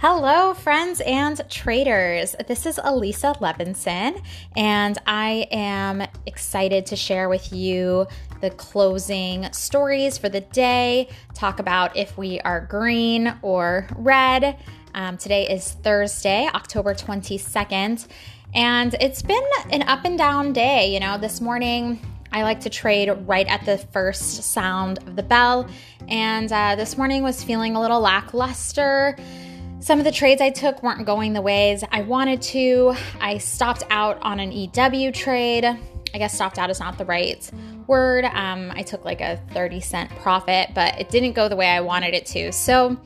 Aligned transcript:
Hello, 0.00 0.54
friends 0.54 1.00
and 1.00 1.40
traders. 1.50 2.36
This 2.46 2.66
is 2.66 2.78
Elisa 2.84 3.34
Levinson, 3.40 4.22
and 4.54 4.96
I 5.08 5.48
am 5.50 6.06
excited 6.24 6.86
to 6.86 6.94
share 6.94 7.28
with 7.28 7.52
you 7.52 8.06
the 8.40 8.50
closing 8.50 9.52
stories 9.52 10.16
for 10.16 10.28
the 10.28 10.42
day, 10.42 11.08
talk 11.34 11.58
about 11.58 11.96
if 11.96 12.16
we 12.16 12.38
are 12.42 12.60
green 12.60 13.34
or 13.42 13.88
red. 13.96 14.60
Um, 14.94 15.18
today 15.18 15.48
is 15.48 15.72
Thursday, 15.72 16.48
October 16.54 16.94
22nd, 16.94 18.06
and 18.54 18.94
it's 19.00 19.22
been 19.22 19.42
an 19.70 19.82
up 19.82 20.04
and 20.04 20.16
down 20.16 20.52
day. 20.52 20.94
You 20.94 21.00
know, 21.00 21.18
this 21.18 21.40
morning 21.40 21.98
I 22.30 22.44
like 22.44 22.60
to 22.60 22.70
trade 22.70 23.10
right 23.26 23.48
at 23.48 23.66
the 23.66 23.78
first 23.78 24.44
sound 24.44 24.98
of 25.08 25.16
the 25.16 25.24
bell, 25.24 25.68
and 26.06 26.52
uh, 26.52 26.76
this 26.76 26.96
morning 26.96 27.24
was 27.24 27.42
feeling 27.42 27.74
a 27.74 27.80
little 27.80 28.00
lackluster 28.00 29.16
some 29.80 29.98
of 29.98 30.04
the 30.04 30.12
trades 30.12 30.40
I 30.40 30.50
took 30.50 30.82
weren't 30.82 31.06
going 31.06 31.32
the 31.32 31.40
ways 31.40 31.84
I 31.90 32.02
wanted 32.02 32.42
to. 32.42 32.94
I 33.20 33.38
stopped 33.38 33.84
out 33.90 34.18
on 34.22 34.40
an 34.40 34.52
EW 34.52 35.12
trade. 35.12 35.64
I 35.64 36.18
guess 36.18 36.34
stopped 36.34 36.58
out 36.58 36.68
is 36.68 36.80
not 36.80 36.98
the 36.98 37.04
right 37.04 37.48
word. 37.86 38.24
Um, 38.24 38.72
I 38.74 38.82
took 38.82 39.04
like 39.04 39.20
a 39.20 39.40
30 39.52 39.80
cent 39.80 40.10
profit, 40.16 40.70
but 40.74 40.98
it 41.00 41.10
didn't 41.10 41.32
go 41.32 41.48
the 41.48 41.56
way 41.56 41.68
I 41.68 41.80
wanted 41.80 42.14
it 42.14 42.26
to. 42.26 42.50
So, 42.52 42.98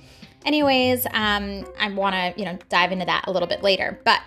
anyways, 0.47 1.07
um, 1.07 1.67
I 1.79 1.91
want 1.93 2.15
to, 2.15 2.35
you 2.39 2.47
know, 2.47 2.59
dive 2.69 2.91
into 2.91 3.05
that 3.05 3.27
a 3.27 3.33
little 3.33 3.49
bit 3.49 3.63
later. 3.63 4.01
But 4.05 4.21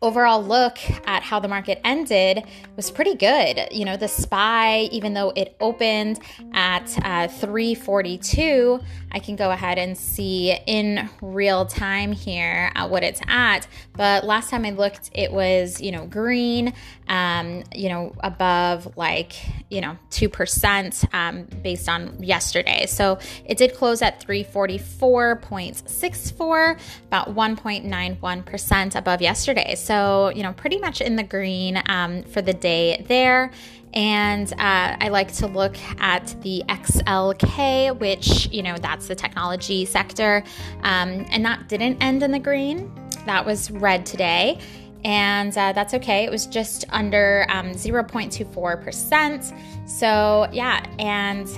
overall 0.00 0.42
look 0.42 0.78
at 1.06 1.24
how 1.24 1.40
the 1.40 1.48
market 1.48 1.80
ended 1.82 2.44
was 2.76 2.88
pretty 2.88 3.16
good. 3.16 3.66
You 3.72 3.84
know, 3.84 3.96
the 3.96 4.06
SPY, 4.06 4.82
even 4.92 5.12
though 5.12 5.32
it 5.34 5.56
opened 5.60 6.20
at 6.52 6.96
uh, 7.04 7.26
342, 7.26 8.78
I 9.10 9.18
can 9.18 9.34
go 9.34 9.50
ahead 9.50 9.78
and 9.78 9.98
see 9.98 10.56
in 10.66 11.10
real 11.20 11.66
time 11.66 12.12
here 12.12 12.70
uh, 12.76 12.86
what 12.86 13.02
it's 13.02 13.20
at. 13.26 13.66
But 13.94 14.24
last 14.24 14.50
time 14.50 14.64
I 14.64 14.70
looked, 14.70 15.10
it 15.14 15.32
was, 15.32 15.80
you 15.80 15.90
know, 15.90 16.06
green, 16.06 16.74
um, 17.08 17.64
you 17.74 17.88
know, 17.88 18.14
above 18.20 18.96
like, 18.96 19.34
you 19.68 19.80
know, 19.80 19.98
2% 20.10 21.14
um, 21.14 21.48
based 21.62 21.88
on 21.88 22.22
yesterday. 22.22 22.86
So 22.86 23.18
it 23.44 23.58
did 23.58 23.74
close 23.74 24.00
at 24.02 24.24
344.64, 24.24 26.78
about 27.06 27.34
1.91% 27.34 28.94
above 28.94 29.20
yesterday. 29.20 29.74
So, 29.88 30.30
you 30.36 30.42
know, 30.42 30.52
pretty 30.52 30.78
much 30.78 31.00
in 31.00 31.16
the 31.16 31.22
green 31.22 31.82
um, 31.86 32.22
for 32.24 32.42
the 32.42 32.52
day 32.52 33.02
there. 33.08 33.50
And 33.94 34.52
uh, 34.52 34.96
I 35.00 35.08
like 35.08 35.32
to 35.36 35.46
look 35.46 35.78
at 35.98 36.36
the 36.42 36.62
XLK, 36.68 37.98
which, 37.98 38.50
you 38.52 38.62
know, 38.62 38.76
that's 38.76 39.08
the 39.08 39.14
technology 39.14 39.86
sector. 39.86 40.44
Um, 40.82 41.24
and 41.30 41.42
that 41.46 41.70
didn't 41.70 42.02
end 42.02 42.22
in 42.22 42.32
the 42.32 42.38
green, 42.38 42.92
that 43.24 43.46
was 43.46 43.70
red 43.70 44.04
today. 44.04 44.58
And 45.06 45.56
uh, 45.56 45.72
that's 45.72 45.94
okay. 45.94 46.24
It 46.24 46.30
was 46.30 46.44
just 46.44 46.84
under 46.90 47.46
um, 47.48 47.70
0.24%. 47.70 49.88
So, 49.88 50.48
yeah. 50.52 50.84
And 50.98 51.48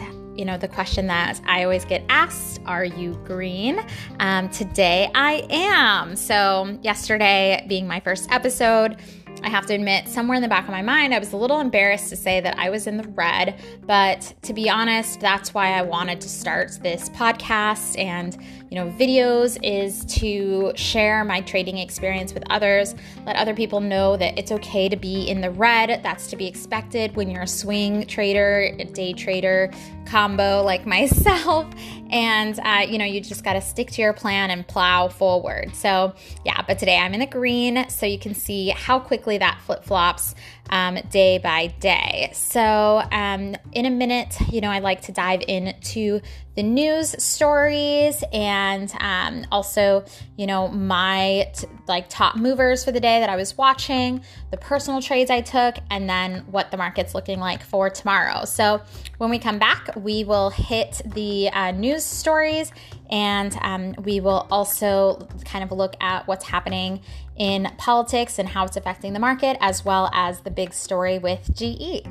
you 0.41 0.46
know, 0.46 0.56
the 0.56 0.69
question 0.69 1.06
that 1.08 1.38
I 1.44 1.64
always 1.64 1.84
get 1.84 2.02
asked 2.08 2.62
Are 2.64 2.84
you 2.84 3.12
green? 3.27 3.78
Um, 4.20 4.48
today 4.48 5.10
I 5.14 5.47
am. 5.50 6.16
So, 6.16 6.78
yesterday 6.82 7.62
being 7.69 7.86
my 7.86 8.00
first 8.00 8.32
episode, 8.32 8.97
I 9.42 9.48
have 9.48 9.66
to 9.66 9.74
admit, 9.74 10.08
somewhere 10.08 10.36
in 10.36 10.42
the 10.42 10.48
back 10.48 10.64
of 10.64 10.70
my 10.70 10.83
mind, 10.83 11.14
I 11.14 11.19
was 11.19 11.33
a 11.33 11.36
little 11.36 11.60
embarrassed 11.60 12.08
to 12.10 12.16
say 12.16 12.41
that 12.41 12.58
I 12.58 12.70
was 12.70 12.86
in 12.86 12.96
the 12.96 13.08
red. 13.08 13.60
But 13.86 14.34
to 14.42 14.52
be 14.52 14.69
honest, 14.69 15.20
that's 15.20 15.55
why 15.55 15.72
I 15.72 15.82
wanted 15.82 16.20
to 16.20 16.28
start 16.28 16.78
this 16.82 17.08
podcast 17.10 17.98
and, 17.98 18.36
you 18.70 18.77
know, 18.77 18.91
videos 18.92 19.58
is 19.62 20.05
to 20.16 20.72
share 20.77 21.24
my 21.24 21.41
trading 21.41 21.78
experience 21.78 22.34
with 22.34 22.44
others, 22.50 22.94
let 23.25 23.37
other 23.37 23.54
people 23.54 23.81
know 23.81 24.16
that 24.16 24.38
it's 24.38 24.53
okay 24.53 24.88
to 24.88 24.97
be 24.97 25.28
in 25.28 25.41
the 25.41 25.50
red. 25.50 26.00
That's 26.03 26.26
to 26.28 26.36
be 26.36 26.47
expected 26.47 27.16
when 27.16 27.31
you're 27.31 27.42
a 27.42 27.48
swing 27.48 28.06
trader, 28.06 28.75
a 28.78 28.84
day 28.84 29.12
trader 29.12 29.70
combo 30.06 30.62
like 30.62 30.86
myself. 30.91 31.66
And, 32.10 32.59
uh, 32.60 32.84
you 32.88 32.98
know, 32.98 33.04
you 33.04 33.20
just 33.20 33.44
got 33.44 33.53
to 33.53 33.60
stick 33.60 33.91
to 33.92 34.03
your 34.03 34.12
plan 34.12 34.50
and 34.50 34.66
plow 34.66 35.09
forward. 35.09 35.75
So, 35.75 36.12
yeah, 36.44 36.62
but 36.66 36.78
today 36.78 36.98
I'm 36.98 37.15
in 37.15 37.20
the 37.20 37.26
green 37.26 37.88
so 37.88 38.04
you 38.04 38.19
can 38.19 38.34
see 38.34 38.70
how 38.70 38.98
quickly 38.98 39.29
that 39.38 39.60
flip 39.62 39.84
flops 39.84 40.34
um, 40.70 40.98
day 41.10 41.38
by 41.38 41.69
day. 41.81 42.31
So, 42.32 43.03
um, 43.12 43.56
in 43.72 43.86
a 43.86 43.91
minute, 43.91 44.36
you 44.50 44.60
know, 44.60 44.70
I 44.70 44.78
like 44.78 45.03
to 45.03 45.12
dive 45.12 45.42
into 45.47 46.20
the 46.56 46.62
news 46.62 47.14
stories 47.22 48.22
and 48.32 48.92
um, 49.00 49.47
also, 49.53 50.04
you 50.36 50.47
know, 50.47 50.69
my 50.69 51.50
t- 51.54 51.66
like 51.86 52.09
top 52.09 52.36
movers 52.36 52.84
for 52.84 52.92
the 52.92 53.00
day 53.00 53.20
that 53.20 53.30
I 53.30 53.36
was 53.36 53.56
watching, 53.56 54.22
the 54.50 54.56
personal 54.56 55.00
trades 55.00 55.30
I 55.30 55.41
took, 55.41 55.76
and 55.91 56.09
then 56.09 56.44
what 56.50 56.70
the 56.70 56.76
market's 56.76 57.14
looking 57.14 57.41
like 57.41 57.62
for 57.62 57.91
tomorrow. 57.91 58.44
So, 58.44 58.82
when 59.19 59.30
we 59.30 59.38
come 59.38 59.59
back, 59.59 59.91
we 59.97 60.25
will 60.25 60.50
hit 60.50 61.03
the 61.04 61.50
uh, 61.50 61.72
news 61.72 62.04
stories 62.04 62.72
and 63.10 63.56
um, 63.60 63.94
we 64.04 64.20
will 64.20 64.47
also 64.50 65.28
kind 65.44 65.64
of 65.64 65.72
look 65.72 65.97
at 66.00 66.26
what's 66.28 66.44
happening 66.47 67.00
in 67.36 67.70
politics 67.78 68.38
and 68.38 68.48
how 68.48 68.66
it's 68.66 68.76
affecting 68.76 69.12
the 69.14 69.19
market, 69.19 69.56
as 69.60 69.84
well 69.84 70.10
as 70.12 70.41
the 70.41 70.50
big 70.60 70.75
story 70.75 71.19
with 71.19 71.54
GE. 71.54 72.04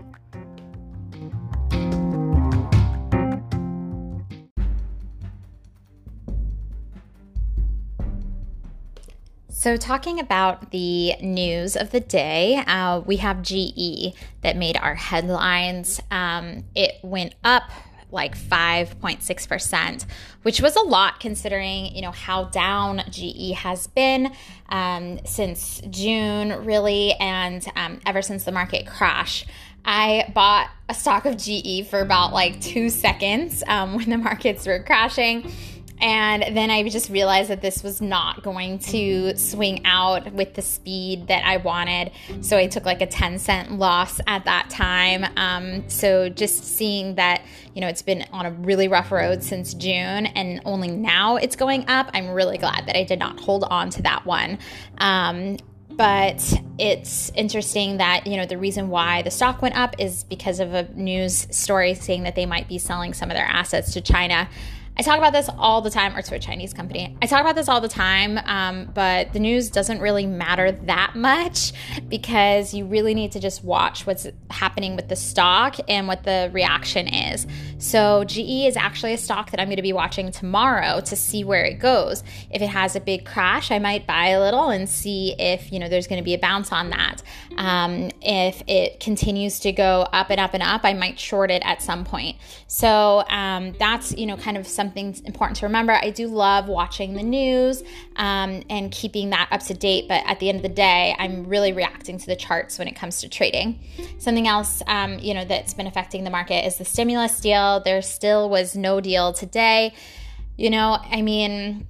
So, 9.50 9.78
talking 9.78 10.20
about 10.20 10.72
the 10.72 11.14
news 11.22 11.76
of 11.76 11.92
the 11.92 12.00
day, 12.00 12.64
uh, 12.66 13.02
we 13.06 13.18
have 13.18 13.44
GE 13.44 14.16
that 14.42 14.58
made 14.58 14.78
our 14.78 14.96
headlines. 14.96 16.02
Um, 16.10 16.64
it 16.74 16.96
went 17.04 17.36
up 17.44 17.70
like 18.12 18.38
5.6%, 18.38 20.06
which 20.44 20.62
was 20.62 20.76
a 20.76 20.82
lot 20.82 21.20
considering, 21.20 21.96
you 21.96 22.02
know, 22.02 22.12
how 22.12 22.46
down 22.46 23.04
GE 23.10 23.52
has 23.52 23.88
been 23.88 24.34
um, 24.70 25.20
since 25.26 25.82
June, 25.90 26.66
really, 26.66 27.14
and 27.14 27.66
um, 27.76 28.00
ever 28.06 28.22
since 28.22 28.44
the 28.44 28.52
market 28.52 28.88
crash. 28.88 29.46
I 29.86 30.32
bought 30.34 30.70
a 30.90 30.94
stock 30.94 31.26
of 31.26 31.38
GE 31.38 31.88
for 31.88 32.00
about 32.00 32.34
like 32.34 32.60
two 32.62 32.90
seconds 32.90 33.64
um, 33.68 33.96
when 33.96 34.10
the 34.10 34.18
markets 34.18 34.68
were 34.68 34.84
crashing 34.84 35.52
and 36.02 36.56
then 36.56 36.70
I 36.70 36.88
just 36.88 37.10
realized 37.10 37.50
that 37.50 37.62
this 37.62 37.84
was 37.84 38.02
not 38.02 38.42
going 38.44 38.80
to 38.80 39.36
swing 39.36 39.86
out 39.86 40.32
with 40.34 40.54
the 40.54 40.62
speed 40.62 41.28
that 41.28 41.44
I 41.46 41.58
wanted. 41.58 42.12
So 42.42 42.58
I 42.58 42.68
took 42.68 42.86
like 42.86 43.02
a 43.02 43.08
10 43.08 43.40
cent 43.40 43.74
loss 43.74 44.22
at 44.28 44.46
that 44.46 44.70
time. 44.70 45.26
Um, 45.36 45.90
so 45.90 46.30
just 46.30 46.64
seeing 46.64 47.16
that, 47.16 47.42
you 47.74 47.82
know, 47.82 47.88
it's 47.88 48.02
been 48.02 48.26
on 48.32 48.46
a 48.46 48.52
really 48.52 48.88
rough 48.88 49.12
road 49.12 49.44
since 49.44 49.74
June 49.74 50.26
and 50.28 50.62
only 50.66 50.90
now 50.90 51.36
it's 51.36 51.56
going 51.56 51.88
up, 51.90 52.10
I'm 52.14 52.30
really 52.30 52.58
glad 52.58 52.86
that 52.88 52.96
I 52.96 53.04
did 53.04 53.20
not 53.20 53.40
hold 53.40 53.66
on 53.66 53.90
to 53.92 54.02
that 54.04 54.26
one. 54.26 54.60
Um, 55.00 55.58
but 56.00 56.62
it's 56.78 57.30
interesting 57.36 57.98
that 57.98 58.26
you 58.26 58.38
know 58.38 58.46
the 58.46 58.58
reason 58.58 58.88
why 58.88 59.22
the 59.22 59.30
stock 59.30 59.62
went 59.62 59.76
up 59.76 59.96
is 60.00 60.24
because 60.24 60.62
of 60.62 60.74
a 60.74 60.84
news 60.94 61.46
story 61.52 61.94
saying 61.94 62.24
that 62.24 62.36
they 62.36 62.46
might 62.46 62.70
be 62.70 62.78
selling 62.78 63.14
some 63.14 63.30
of 63.30 63.36
their 63.36 63.46
assets 63.46 63.92
to 63.92 64.00
China. 64.00 64.48
I 65.00 65.02
talk 65.02 65.18
about 65.18 65.32
this 65.32 65.50
all 65.58 65.80
the 65.80 65.90
time, 65.90 66.14
or 66.14 66.22
to 66.22 66.36
a 66.36 66.40
Chinese 66.40 66.74
company. 66.74 67.16
I 67.22 67.26
talk 67.26 67.40
about 67.40 67.56
this 67.56 67.70
all 67.70 67.80
the 67.80 67.88
time, 67.88 68.38
um, 68.40 68.92
but 68.94 69.32
the 69.32 69.40
news 69.40 69.70
doesn't 69.70 70.02
really 70.02 70.26
matter 70.26 70.74
that 70.74 71.16
much 71.16 71.72
because 72.10 72.74
you 72.74 72.86
really 72.86 73.14
need 73.14 73.32
to 73.32 73.40
just 73.40 73.64
watch 73.64 74.06
what's 74.06 74.28
happening 74.50 74.98
with 74.98 75.08
the 75.08 75.16
stock 75.16 75.78
and 75.88 76.06
what 76.10 76.24
the 76.24 76.50
reaction 76.52 77.08
is. 77.08 77.48
So, 77.78 78.26
GE 78.26 78.68
is 78.68 78.76
actually 78.76 79.14
a 79.14 79.18
stock 79.18 79.52
that 79.52 79.62
I'm 79.62 79.68
going 79.68 79.78
to 79.78 79.82
be 79.82 79.94
watching 79.94 80.34
tomorrow 80.34 81.00
to 81.00 81.16
see 81.16 81.46
where 81.46 81.64
it 81.64 81.80
goes. 81.80 82.22
If 82.52 82.62
it 82.62 82.68
has 82.68 82.98
a 82.98 83.00
big 83.00 83.26
crash, 83.26 83.72
I 83.72 83.80
might 83.80 84.06
buy 84.06 84.28
a 84.28 84.40
little 84.42 84.68
and 84.68 84.90
see 84.90 85.34
if 85.40 85.72
you 85.72 85.80
know 85.80 85.88
there's 85.88 86.08
going 86.08 86.20
to 86.20 86.26
be 86.26 86.34
a 86.34 86.40
bounce 86.40 86.74
on 86.74 86.90
that. 86.90 87.24
Um, 87.56 88.12
if 88.22 88.62
it 88.68 89.00
continues 89.00 89.62
to 89.62 89.72
go 89.72 90.02
up 90.12 90.30
and 90.30 90.42
up 90.42 90.54
and 90.54 90.62
up, 90.62 90.82
I 90.84 90.92
might 90.92 91.18
short 91.18 91.52
it 91.52 91.62
at 91.64 91.82
some 91.82 92.04
point. 92.04 92.36
So 92.68 93.24
um, 93.30 93.72
that's 93.80 94.14
you 94.18 94.26
know 94.26 94.36
kind 94.36 94.58
of 94.58 94.68
something 94.68 94.89
something 94.90 95.16
important 95.26 95.58
to 95.58 95.66
remember. 95.66 95.94
I 95.94 96.10
do 96.10 96.28
love 96.28 96.68
watching 96.68 97.14
the 97.14 97.24
news 97.24 97.84
um, 98.16 98.64
and 98.70 98.92
keeping 98.92 99.30
that 99.30 99.50
up 99.52 99.62
to 99.64 99.74
date, 99.74 100.08
but 100.08 100.24
at 100.26 100.40
the 100.40 100.50
end 100.50 100.58
of 100.58 100.64
the 100.64 100.70
day, 100.70 101.16
I'm 101.20 101.46
really 101.46 101.74
reacting 101.74 102.18
to 102.18 102.26
the 102.26 102.36
charts 102.36 102.80
when 102.80 102.88
it 102.88 102.96
comes 102.96 103.22
to 103.22 103.30
trading. 103.30 103.80
Something 104.18 104.48
else, 104.48 104.82
um, 104.88 105.20
you 105.20 105.34
know, 105.34 105.46
that's 105.46 105.74
been 105.74 105.88
affecting 105.88 106.24
the 106.24 106.32
market 106.32 106.66
is 106.66 106.78
the 106.78 106.86
stimulus 106.86 107.40
deal. 107.40 107.82
There 107.82 108.02
still 108.02 108.50
was 108.50 108.76
no 108.76 109.00
deal 109.00 109.32
today. 109.32 109.94
You 110.58 110.72
know, 110.72 110.98
I 111.10 111.22
mean, 111.22 111.88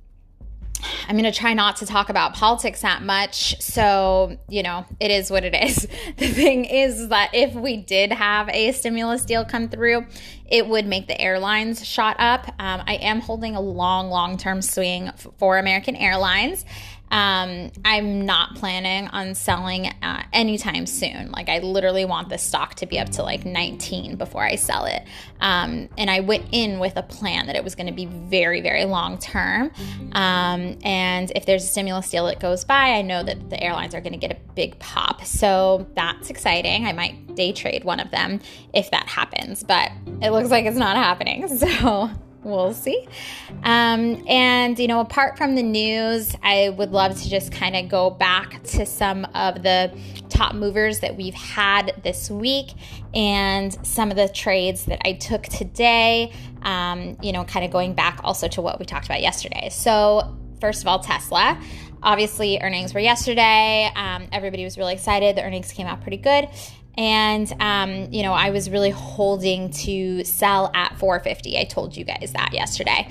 I'm 1.08 1.18
going 1.18 1.32
to 1.32 1.38
try 1.38 1.54
not 1.54 1.78
to 1.78 1.86
talk 1.86 2.10
about 2.10 2.34
politics 2.34 2.82
that 2.82 3.02
much. 3.02 3.60
So, 3.62 4.38
you 4.48 4.64
know, 4.64 4.86
it 5.00 5.12
is 5.12 5.32
what 5.32 5.44
it 5.44 5.56
is. 5.56 5.88
The 6.18 6.28
thing 6.28 6.66
is 6.66 7.10
that 7.10 7.30
if 7.34 7.54
we 7.54 7.78
did 7.78 8.12
have 8.12 8.50
a 8.50 8.72
stimulus 8.74 9.24
deal 9.24 9.46
come 9.46 9.70
through, 9.70 10.06
it 10.50 10.68
would 10.68 10.86
make 10.86 11.08
the 11.08 11.20
airlines 11.20 11.86
shot 11.86 12.16
up. 12.20 12.48
Um, 12.60 12.84
I 12.88 12.96
am 12.96 13.22
holding 13.22 13.56
a 13.56 13.62
long, 13.62 14.10
long 14.10 14.38
term 14.38 14.62
swing 14.62 15.12
for 15.38 15.58
American 15.58 15.96
Airlines. 15.96 16.66
Um, 17.12 17.72
I'm 17.84 18.26
not 18.26 18.56
planning 18.56 19.08
on 19.08 19.36
selling 19.36 19.88
uh, 19.88 20.24
anytime 20.34 20.86
soon. 20.86 21.32
Like, 21.32 21.50
I 21.50 21.60
literally 21.60 22.06
want 22.06 22.30
the 22.30 22.38
stock 22.38 22.76
to 22.76 22.86
be 22.86 23.00
up 23.00 23.10
to 23.10 23.24
like 23.24 23.46
19 23.46 24.16
before 24.16 24.44
I 24.44 24.56
sell 24.56 24.86
it. 24.86 25.04
Um, 25.40 25.90
and 25.98 26.10
I 26.10 26.20
went 26.20 26.48
in 26.52 26.80
with 26.80 26.98
a 26.98 27.04
plan 27.04 27.48
that 27.48 27.56
it 27.56 27.64
was 27.64 27.76
going 27.76 27.88
to 27.88 27.94
be 27.94 28.06
very, 28.06 28.62
very 28.62 28.86
long 28.86 29.18
term. 29.18 29.72
Um, 30.12 30.78
and 30.84 31.32
if 31.36 31.46
there's 31.46 31.64
a 31.64 31.68
stimulus 31.68 32.10
deal 32.10 32.26
that 32.28 32.40
goes 32.40 32.64
by, 32.64 32.92
I 32.92 33.02
know 33.02 33.24
that 33.24 33.50
the 33.50 33.62
airlines 33.62 33.96
are 33.96 34.02
going 34.02 34.14
to 34.14 34.20
get 34.20 34.32
a 34.32 34.40
big 34.54 34.78
pop. 34.80 35.26
So 35.26 35.88
that's 35.96 36.30
exciting. 36.30 36.86
I 36.86 36.94
might 36.94 37.36
day 37.36 37.54
trade 37.54 37.84
one 37.84 38.00
of 38.00 38.12
them 38.12 38.42
if 38.74 38.92
that 38.92 39.08
happens, 39.08 39.64
but 39.64 39.92
it 40.22 40.32
looks 40.32 40.50
like 40.50 40.66
it's 40.66 40.78
not 40.78 40.96
happening. 40.96 41.48
So 41.60 42.10
we'll 42.44 42.74
see. 42.74 43.08
Um, 43.64 44.24
and, 44.28 44.78
you 44.80 44.88
know, 44.88 45.00
apart 45.00 45.38
from 45.38 45.56
the 45.56 45.64
news, 45.64 46.36
I 46.42 46.70
would 46.70 46.92
love 46.92 47.20
to 47.22 47.30
just 47.30 47.52
kind 47.52 47.76
of 47.76 47.90
go 47.90 48.10
back 48.10 48.64
to 48.64 48.86
some 48.86 49.26
of 49.34 49.64
the 49.64 49.92
top 50.30 50.56
movers 50.56 51.00
that 51.00 51.16
we've 51.18 51.34
had 51.34 51.94
this 52.04 52.30
week 52.30 52.72
and 53.14 53.74
some 53.86 54.12
of 54.12 54.18
the 54.18 54.30
trades 54.30 54.86
that 54.86 55.02
I 55.06 55.14
took 55.14 55.44
today, 55.44 56.32
um, 56.62 57.18
you 57.22 57.32
know, 57.32 57.44
kind 57.44 57.66
of 57.66 57.72
going 57.72 57.94
back 57.94 58.22
also 58.24 58.48
to 58.50 58.62
what 58.62 58.80
we 58.80 58.86
talked 58.86 59.06
about 59.06 59.22
yesterday. 59.22 59.70
So, 59.72 60.38
first 60.62 60.82
of 60.82 60.88
all, 60.88 61.00
Tesla. 61.00 61.62
Obviously, 62.02 62.58
earnings 62.62 62.94
were 62.94 63.02
yesterday. 63.02 63.92
Um, 63.94 64.28
everybody 64.32 64.64
was 64.64 64.78
really 64.78 64.94
excited. 64.94 65.36
The 65.36 65.44
earnings 65.44 65.74
came 65.74 65.86
out 65.86 66.02
pretty 66.02 66.18
good. 66.18 66.48
And, 66.98 67.52
um, 67.60 68.12
you 68.12 68.24
know, 68.24 68.34
I 68.34 68.50
was 68.50 68.70
really 68.70 68.90
holding 68.90 69.72
to 69.72 70.24
sell 70.24 70.72
at 70.74 70.98
450. 70.98 71.58
I 71.58 71.64
told 71.64 71.96
you 71.96 72.04
guys 72.04 72.34
that 72.34 72.54
yesterday. 72.54 73.10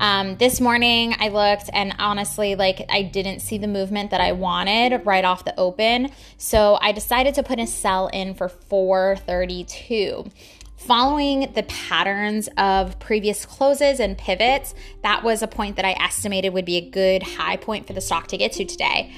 Um, 0.00 0.36
this 0.36 0.62
morning 0.62 1.14
I 1.18 1.28
looked 1.28 1.68
and 1.74 1.94
honestly, 1.98 2.54
like 2.54 2.86
I 2.88 3.02
didn't 3.02 3.40
see 3.40 3.58
the 3.58 3.68
movement 3.68 4.12
that 4.12 4.20
I 4.22 4.32
wanted 4.32 5.04
right 5.04 5.26
off 5.26 5.44
the 5.44 5.58
open. 5.60 6.10
So 6.38 6.78
I 6.80 6.92
decided 6.92 7.34
to 7.34 7.42
put 7.42 7.60
a 7.60 7.66
sell 7.66 8.08
in 8.08 8.32
for 8.34 8.48
432. 8.48 10.30
Following 10.78 11.52
the 11.54 11.64
patterns 11.64 12.48
of 12.56 12.98
previous 12.98 13.44
closes 13.44 14.00
and 14.00 14.16
pivots, 14.16 14.74
that 15.02 15.22
was 15.22 15.42
a 15.42 15.46
point 15.46 15.76
that 15.76 15.84
I 15.84 15.92
estimated 15.92 16.54
would 16.54 16.64
be 16.64 16.78
a 16.78 16.88
good 16.88 17.22
high 17.22 17.58
point 17.58 17.86
for 17.86 17.92
the 17.92 18.00
stock 18.00 18.28
to 18.28 18.38
get 18.38 18.52
to 18.52 18.64
today. 18.64 19.12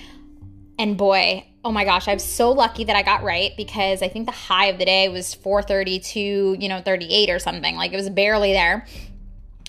And 0.77 0.97
boy, 0.97 1.47
oh 1.65 1.71
my 1.71 1.85
gosh, 1.85 2.09
I'm 2.09 2.19
so 2.19 2.51
lucky 2.51 2.83
that 2.85 2.97
I 2.97 3.03
got 3.03 3.23
right 3.23 3.53
because 3.57 4.03
I 4.03 4.09
think 4.09 4.27
the 4.27 4.33
high 4.33 4.67
of 4.67 4.79
the 4.79 4.85
day 4.85 5.09
was 5.09 5.33
432, 5.35 6.57
you 6.59 6.69
know, 6.69 6.81
38 6.81 7.31
or 7.31 7.39
something. 7.39 7.77
Like 7.77 7.93
it 7.93 7.97
was 7.97 8.11
barely 8.11 8.53
there. 8.53 8.85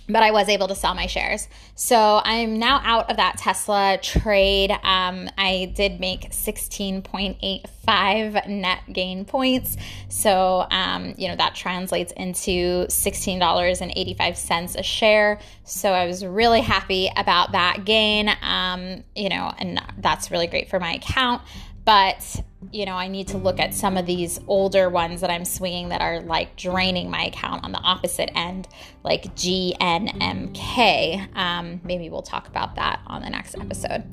But 0.10 0.22
I 0.22 0.31
was 0.31 0.50
able 0.50 0.68
to 0.68 0.75
sell 0.75 0.94
my 0.95 1.06
shares. 1.06 1.48
So 1.75 2.19
I'm 2.25 2.60
now 2.60 2.81
out 2.84 3.10
of 3.10 3.16
that 3.16 3.38
Tesla 3.38 3.98
trade. 4.01 4.69
Um, 4.84 5.30
I 5.38 5.72
did 5.78 6.01
make 6.01 6.31
16.85 6.31 8.50
net 8.50 8.80
gain 8.92 9.24
points. 9.24 9.78
So, 10.10 10.68
um, 10.69 11.13
you 11.18 11.30
know, 11.30 11.38
that 11.38 11.56
translates 11.56 12.12
into 12.12 12.86
$16.85 12.88 14.75
a 14.75 14.84
share. 14.84 15.39
So 15.63 15.94
I 15.94 16.06
was 16.06 16.25
really 16.25 16.60
happy 16.60 17.10
about 17.16 17.54
that 17.54 17.86
gain, 17.86 18.30
um, 18.42 19.06
you 19.16 19.30
know, 19.30 19.54
and 19.57 19.81
that's 20.00 20.31
really 20.31 20.48
great 20.48 20.69
for 20.69 20.81
my 20.81 20.96
account 20.96 21.44
but 21.85 22.44
you 22.71 22.85
know 22.85 22.94
i 22.94 23.07
need 23.07 23.27
to 23.27 23.38
look 23.38 23.59
at 23.59 23.74
some 23.74 23.97
of 23.97 24.06
these 24.06 24.39
older 24.47 24.89
ones 24.89 25.21
that 25.21 25.30
i'm 25.30 25.45
swinging 25.45 25.89
that 25.89 26.01
are 26.01 26.21
like 26.21 26.56
draining 26.56 27.09
my 27.09 27.25
account 27.25 27.63
on 27.63 27.71
the 27.71 27.80
opposite 27.80 28.31
end 28.35 28.68
like 29.03 29.24
gnmk 29.35 31.35
um, 31.35 31.81
maybe 31.83 32.09
we'll 32.09 32.21
talk 32.21 32.47
about 32.47 32.75
that 32.75 33.01
on 33.07 33.21
the 33.21 33.30
next 33.30 33.56
episode. 33.56 34.03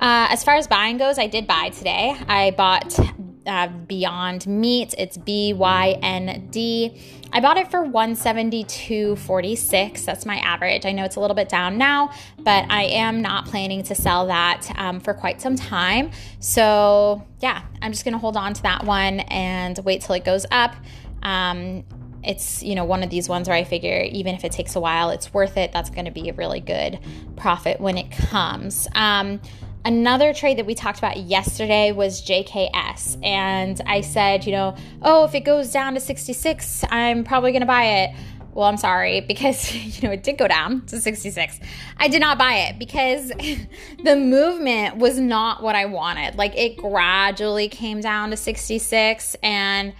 Uh, 0.00 0.26
as 0.30 0.42
far 0.42 0.54
as 0.54 0.66
buying 0.66 0.96
goes 0.96 1.18
i 1.18 1.26
did 1.26 1.46
buy 1.46 1.70
today. 1.70 2.16
I 2.26 2.50
bought 2.50 2.98
uh, 3.46 3.68
Beyond 3.68 4.46
Meat. 4.46 4.94
It's 4.96 5.16
B 5.16 5.52
Y 5.52 5.98
N 6.02 6.48
D. 6.50 7.00
I 7.32 7.40
bought 7.40 7.56
it 7.56 7.68
for 7.70 7.84
172.46. 7.84 10.04
That's 10.04 10.24
my 10.24 10.36
average. 10.38 10.86
I 10.86 10.92
know 10.92 11.02
it's 11.04 11.16
a 11.16 11.20
little 11.20 11.34
bit 11.34 11.48
down 11.48 11.76
now, 11.78 12.12
but 12.38 12.70
I 12.70 12.84
am 12.84 13.22
not 13.22 13.46
planning 13.46 13.82
to 13.84 13.94
sell 13.94 14.26
that 14.28 14.70
um, 14.76 15.00
for 15.00 15.14
quite 15.14 15.40
some 15.40 15.56
time. 15.56 16.12
So, 16.38 17.26
yeah, 17.40 17.62
I'm 17.82 17.90
just 17.90 18.04
to 18.04 18.18
hold 18.18 18.36
on 18.36 18.54
to 18.54 18.62
that 18.62 18.84
one 18.84 19.20
and 19.20 19.78
wait 19.84 20.02
till 20.02 20.14
it 20.14 20.24
goes 20.24 20.46
up. 20.50 20.74
Um, 21.22 21.84
it's 22.22 22.62
you 22.62 22.74
know 22.74 22.84
one 22.84 23.02
of 23.02 23.10
these 23.10 23.28
ones 23.28 23.48
where 23.48 23.56
I 23.56 23.64
figure 23.64 24.02
even 24.10 24.34
if 24.34 24.44
it 24.44 24.52
takes 24.52 24.76
a 24.76 24.80
while, 24.80 25.10
it's 25.10 25.34
worth 25.34 25.56
it. 25.56 25.72
That's 25.72 25.90
going 25.90 26.06
to 26.06 26.10
be 26.10 26.28
a 26.28 26.32
really 26.32 26.60
good 26.60 26.98
profit 27.36 27.80
when 27.80 27.98
it 27.98 28.10
comes. 28.10 28.88
Um, 28.94 29.40
Another 29.86 30.32
trade 30.32 30.56
that 30.58 30.64
we 30.64 30.74
talked 30.74 30.98
about 30.98 31.18
yesterday 31.18 31.92
was 31.92 32.22
JKS. 32.22 33.22
And 33.22 33.80
I 33.86 34.00
said, 34.00 34.46
you 34.46 34.52
know, 34.52 34.76
oh, 35.02 35.24
if 35.24 35.34
it 35.34 35.44
goes 35.44 35.70
down 35.70 35.92
to 35.94 36.00
66, 36.00 36.84
I'm 36.90 37.22
probably 37.22 37.52
going 37.52 37.60
to 37.60 37.66
buy 37.66 37.84
it. 37.84 38.16
Well, 38.54 38.66
I'm 38.66 38.78
sorry 38.78 39.20
because, 39.28 39.74
you 39.74 40.08
know, 40.08 40.14
it 40.14 40.22
did 40.22 40.38
go 40.38 40.48
down 40.48 40.86
to 40.86 40.98
66. 40.98 41.60
I 41.98 42.08
did 42.08 42.20
not 42.20 42.38
buy 42.38 42.54
it 42.54 42.78
because 42.78 43.28
the 44.02 44.16
movement 44.16 44.96
was 44.96 45.18
not 45.18 45.62
what 45.62 45.76
I 45.76 45.84
wanted. 45.84 46.36
Like 46.36 46.56
it 46.56 46.78
gradually 46.78 47.68
came 47.68 48.00
down 48.00 48.30
to 48.30 48.38
66. 48.38 49.36
And 49.42 49.92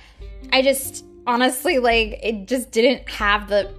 I 0.50 0.62
just 0.62 1.04
honestly, 1.26 1.78
like, 1.78 2.20
it 2.22 2.48
just 2.48 2.70
didn't 2.70 3.06
have 3.10 3.48
the 3.48 3.70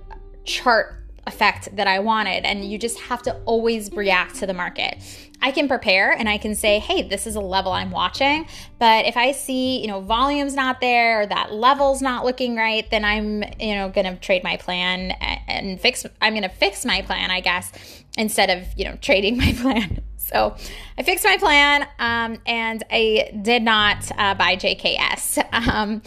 chart 0.43 1.03
effect 1.27 1.75
that 1.75 1.87
I 1.87 1.99
wanted. 1.99 2.45
And 2.45 2.63
you 2.63 2.77
just 2.77 2.99
have 2.99 3.23
to 3.23 3.35
always 3.45 3.91
react 3.91 4.35
to 4.35 4.45
the 4.45 4.53
market. 4.53 4.97
I 5.45 5.51
can 5.51 5.67
prepare 5.67 6.11
and 6.11 6.27
I 6.27 6.39
can 6.39 6.55
say, 6.55 6.79
hey, 6.79 7.03
this 7.03 7.27
is 7.27 7.35
a 7.35 7.39
level 7.39 7.71
I'm 7.71 7.91
watching. 7.91 8.47
But 8.79 9.05
if 9.05 9.15
I 9.15 9.31
see, 9.31 9.79
you 9.79 9.85
know, 9.85 10.01
volume's 10.01 10.55
not 10.55 10.81
there 10.81 11.21
or 11.21 11.27
that 11.27 11.53
level's 11.53 12.01
not 12.01 12.25
looking 12.25 12.55
right, 12.55 12.89
then 12.89 13.05
I'm, 13.05 13.43
you 13.59 13.75
know, 13.75 13.89
going 13.89 14.07
to 14.07 14.15
trade 14.15 14.43
my 14.43 14.57
plan 14.57 15.11
and 15.47 15.79
fix, 15.79 16.03
I'm 16.19 16.33
going 16.33 16.41
to 16.41 16.49
fix 16.49 16.83
my 16.83 17.03
plan, 17.03 17.29
I 17.29 17.41
guess, 17.41 17.71
instead 18.17 18.49
of, 18.49 18.65
you 18.75 18.85
know, 18.85 18.95
trading 19.01 19.37
my 19.37 19.53
plan. 19.53 20.01
So 20.17 20.55
I 20.97 21.03
fixed 21.03 21.23
my 21.23 21.37
plan 21.37 21.87
um, 21.99 22.41
and 22.47 22.83
I 22.89 23.29
did 23.39 23.61
not 23.61 24.11
uh, 24.17 24.33
buy 24.33 24.55
JKS. 24.55 25.43
Um, 25.53 26.01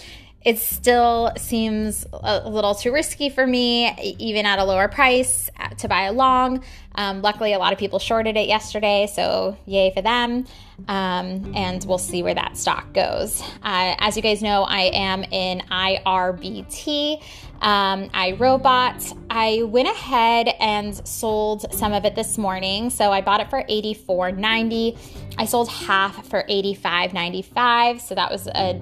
it 0.45 0.59
still 0.59 1.33
seems 1.37 2.07
a 2.13 2.49
little 2.49 2.75
too 2.75 2.93
risky 2.93 3.29
for 3.29 3.47
me, 3.47 4.17
even 4.19 4.47
at 4.47 4.59
a 4.59 4.65
lower 4.65 4.87
price, 4.87 5.51
uh, 5.59 5.69
to 5.71 5.89
buy 5.89 6.03
along. 6.05 6.63
Um, 6.95 7.23
luckily, 7.23 7.53
a 7.53 7.59
lot 7.59 7.73
of 7.73 7.79
people 7.79 7.99
shorted 7.99 8.37
it 8.37 8.47
yesterday, 8.47 9.09
so 9.13 9.57
yay 9.67 9.93
for 9.93 10.01
them. 10.01 10.47
Um, 10.87 11.53
and 11.57 11.85
we'll 11.85 11.99
see 11.99 12.23
where 12.23 12.35
that 12.35 12.57
stock 12.57 12.93
goes. 12.93 13.41
Uh, 13.63 13.97
as 13.99 14.17
you 14.17 14.23
guys 14.23 14.41
know, 14.41 14.63
I 14.63 14.91
am 14.95 15.25
in 15.25 15.61
IRBT. 15.71 17.23
Um, 17.61 18.09
iRobot. 18.11 19.19
I 19.31 19.63
went 19.65 19.89
ahead 19.89 20.49
and 20.61 20.95
sold 21.07 21.73
some 21.75 21.93
of 21.93 22.05
it 22.05 22.15
this 22.15 22.39
morning. 22.39 22.91
So 22.91 23.11
I 23.11 23.21
bought 23.21 23.41
it 23.41 23.51
for 23.51 23.65
$84.90. 23.65 24.99
I 25.37 25.45
sold 25.45 25.69
half 25.69 26.29
for 26.29 26.45
$85.95. 26.45 28.01
So 28.01 28.15
that 28.15 28.31
was 28.31 28.47
a 28.47 28.81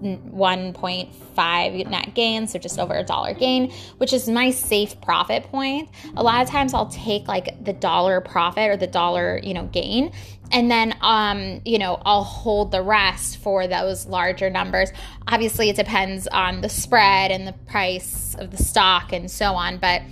1.5 0.00 1.90
net 1.90 2.14
gain, 2.14 2.46
so 2.46 2.58
just 2.58 2.78
over 2.78 2.94
a 2.94 3.02
dollar 3.02 3.34
gain, 3.34 3.72
which 3.98 4.12
is 4.12 4.28
my 4.28 4.50
safe 4.50 5.00
profit 5.00 5.44
point. 5.44 5.88
A 6.16 6.22
lot 6.22 6.42
of 6.42 6.48
times 6.48 6.74
I'll 6.74 6.88
take 6.88 7.26
like 7.28 7.64
the 7.64 7.72
dollar 7.72 8.20
profit 8.20 8.70
or 8.70 8.76
the 8.76 8.86
dollar, 8.86 9.40
you 9.42 9.54
know, 9.54 9.66
gain 9.66 10.12
and 10.50 10.70
then 10.70 10.94
um, 11.00 11.60
you 11.64 11.78
know, 11.78 12.00
I'll 12.04 12.24
hold 12.24 12.70
the 12.70 12.82
rest 12.82 13.38
for 13.38 13.66
those 13.66 14.06
larger 14.06 14.50
numbers. 14.50 14.90
Obviously, 15.26 15.68
it 15.68 15.76
depends 15.76 16.26
on 16.28 16.60
the 16.60 16.68
spread 16.68 17.30
and 17.30 17.46
the 17.46 17.52
price 17.52 18.34
of 18.38 18.50
the 18.50 18.62
stock 18.62 19.12
and 19.12 19.30
so 19.30 19.54
on, 19.54 19.78
but 19.78 20.02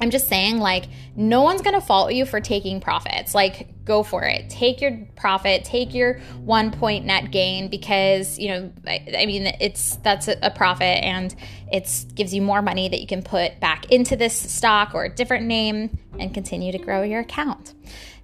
I'm 0.00 0.10
just 0.10 0.28
saying, 0.28 0.58
like, 0.58 0.86
no 1.14 1.42
one's 1.42 1.62
gonna 1.62 1.80
fault 1.80 2.12
you 2.12 2.24
for 2.24 2.40
taking 2.40 2.80
profits. 2.80 3.34
Like, 3.34 3.68
go 3.84 4.02
for 4.02 4.24
it. 4.24 4.48
Take 4.48 4.80
your 4.80 5.06
profit, 5.16 5.64
take 5.64 5.94
your 5.94 6.20
one 6.44 6.70
point 6.70 7.04
net 7.04 7.30
gain 7.30 7.68
because, 7.68 8.38
you 8.38 8.48
know, 8.48 8.72
I, 8.86 9.06
I 9.18 9.26
mean, 9.26 9.46
it's 9.60 9.96
that's 9.96 10.28
a, 10.28 10.36
a 10.42 10.50
profit 10.50 11.02
and 11.02 11.34
it 11.70 12.04
gives 12.14 12.32
you 12.34 12.42
more 12.42 12.62
money 12.62 12.88
that 12.88 13.00
you 13.00 13.06
can 13.06 13.22
put 13.22 13.58
back 13.60 13.90
into 13.90 14.16
this 14.16 14.34
stock 14.34 14.94
or 14.94 15.04
a 15.04 15.14
different 15.14 15.46
name 15.46 15.98
and 16.18 16.32
continue 16.32 16.72
to 16.72 16.78
grow 16.78 17.02
your 17.02 17.20
account. 17.20 17.74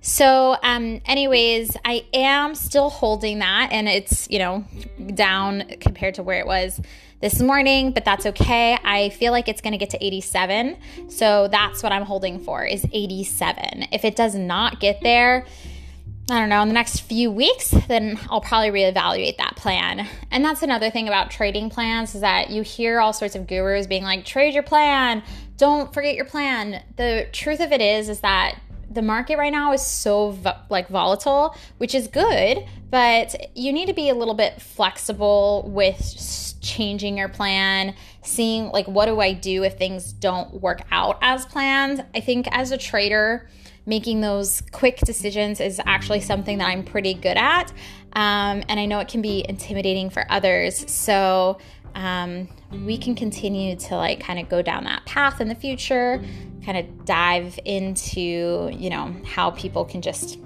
So, 0.01 0.57
um, 0.63 1.01
anyways, 1.07 1.77
I 1.85 2.05
am 2.15 2.55
still 2.55 2.89
holding 2.89 3.41
that 3.41 3.71
and 3.73 3.89
it's, 3.89 4.29
you 4.31 4.39
know, 4.39 4.65
down 5.15 5.65
compared 5.81 6.15
to 6.15 6.23
where 6.23 6.39
it 6.39 6.47
was 6.47 6.81
this 7.21 7.41
morning, 7.41 7.91
but 7.91 8.05
that's 8.05 8.27
okay. 8.27 8.79
I 8.85 9.09
feel 9.11 9.33
like 9.33 9.49
it's 9.49 9.61
going 9.61 9.73
to 9.73 9.79
get 9.79 9.91
to 9.91 10.05
87. 10.05 10.77
So 11.09 11.49
that's 11.49 11.83
what 11.83 11.91
I'm 11.91 12.05
holding 12.05 12.39
for 12.39 12.65
is 12.65 12.87
87. 12.93 13.87
If 13.91 14.05
it 14.05 14.15
does 14.15 14.37
not 14.37 14.79
get 14.79 15.01
there, 15.03 15.45
I 16.31 16.41
don't 16.41 16.51
know, 16.51 16.61
in 16.63 16.69
the 16.69 16.75
next 16.75 17.01
few 17.01 17.31
weeks, 17.31 17.71
then 17.89 18.21
I'll 18.29 18.43
probably 18.43 18.71
reevaluate 18.71 19.39
that 19.39 19.57
plan. 19.57 20.07
And 20.31 20.45
that's 20.45 20.63
another 20.63 20.91
thing 20.91 21.09
about 21.09 21.31
trading 21.31 21.71
plans 21.71 22.15
is 22.15 22.21
that 22.21 22.51
you 22.51 22.63
hear 22.63 23.01
all 23.01 23.15
sorts 23.15 23.35
of 23.35 23.47
gurus 23.47 23.87
being 23.87 24.05
like, 24.05 24.27
trade 24.27 24.53
your 24.53 24.63
plan, 24.63 25.23
don't 25.57 25.93
forget 25.93 26.15
your 26.15 26.27
plan. 26.27 26.83
The 26.97 27.27
truth 27.33 27.61
of 27.61 27.73
it 27.73 27.81
is, 27.81 28.11
is 28.11 28.21
that 28.21 28.61
the 28.91 29.03
market 29.03 29.39
right 29.39 29.53
now 29.53 29.73
is 29.73 29.85
so 29.85 30.31
vo- 30.31 30.57
like 30.71 30.89
volatile, 30.89 31.55
which 31.79 31.95
is 31.95 32.09
good, 32.09 32.65
but 32.91 33.51
you 33.55 33.73
need 33.73 33.87
to 33.87 33.93
be 33.93 34.09
a 34.09 34.15
little 34.15 34.35
bit 34.35 34.61
flexible 34.61 35.69
with 35.73 36.55
changing 36.61 37.17
your 37.17 37.29
plan, 37.29 37.95
seeing 38.23 38.71
like 38.71 38.87
what 38.87 39.07
do 39.07 39.21
I 39.21 39.33
do 39.33 39.63
if 39.65 39.77
things 39.77 40.13
don't 40.13 40.61
work 40.61 40.83
out 40.91 41.19
as 41.23 41.47
planned. 41.47 42.05
I 42.15 42.21
think 42.21 42.49
as 42.51 42.71
a 42.71 42.79
trader, 42.79 43.49
making 43.87 44.21
those 44.21 44.63
quick 44.71 44.99
decisions 44.99 45.61
is 45.61 45.81
actually 45.87 46.21
something 46.21 46.59
that 46.59 46.69
I'm 46.69 46.85
pretty 46.85 47.15
good 47.15 47.39
at. 47.39 47.73
Um, 48.13 48.63
and 48.69 48.79
I 48.79 48.87
know 48.87 49.01
it 49.01 49.09
can 49.09 49.23
be 49.23 49.45
intimidating 49.49 50.11
for 50.11 50.27
others. 50.31 50.91
So 50.91 51.59
um, 51.95 52.49
we 52.85 52.99
can 52.99 53.15
continue 53.15 53.77
to 53.77 53.97
like 53.97 54.21
kind 54.21 54.39
of 54.39 54.49
go 54.49 54.63
down 54.63 54.85
that 54.85 55.05
path 55.07 55.41
in 55.41 55.49
the 55.49 55.55
future 55.55 56.23
kind 56.69 56.77
of 56.77 57.05
dive 57.07 57.59
into, 57.65 58.69
you 58.73 58.91
know, 58.91 59.15
how 59.25 59.51
people 59.53 59.87
can 59.87 60.03
just 60.03 60.39